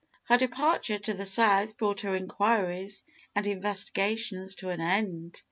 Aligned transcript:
Her 0.23 0.37
departure 0.39 0.97
to 0.97 1.13
the 1.13 1.27
South 1.27 1.77
brought 1.77 2.01
her 2.01 2.15
inquiries 2.15 3.03
and 3.35 3.45
investigations 3.45 4.55
to 4.55 4.69
an 4.69 4.81
end. 4.81 5.39